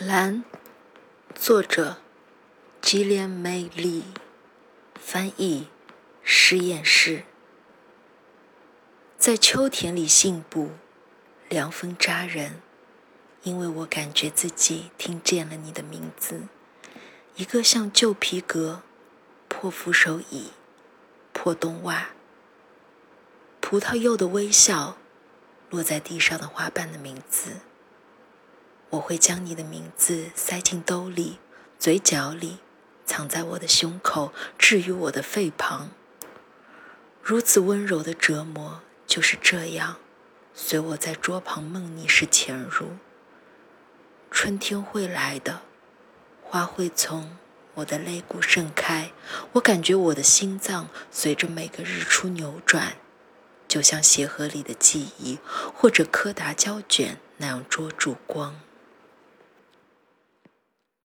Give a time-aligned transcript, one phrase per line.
[0.00, 0.44] 蓝，
[1.34, 1.96] 作者
[2.80, 4.04] 吉莲美丽，
[4.94, 5.66] 翻译
[6.22, 7.24] 实验室。
[9.18, 10.70] 在秋田里信步，
[11.48, 12.62] 凉风扎人，
[13.42, 16.42] 因为我感觉自己听见了你的名字。
[17.34, 18.82] 一个像旧皮革、
[19.48, 20.52] 破扶手椅、
[21.32, 22.10] 破冬袜、
[23.60, 24.96] 葡萄柚的微笑，
[25.70, 27.56] 落在地上的花瓣的名字。
[29.08, 31.38] 会将你的名字塞进兜里、
[31.78, 32.58] 嘴角里，
[33.06, 35.88] 藏在我的胸口，置于我的肺旁。
[37.22, 39.96] 如此温柔的折磨就是这样，
[40.52, 42.98] 随我在桌旁梦逆时潜入。
[44.30, 45.62] 春天会来的，
[46.42, 47.34] 花会从
[47.76, 49.12] 我的肋骨盛开。
[49.52, 52.98] 我感觉我的心脏随着每个日出扭转，
[53.66, 55.38] 就像鞋盒里的记忆，
[55.74, 58.60] 或者柯达胶卷那样捉住光。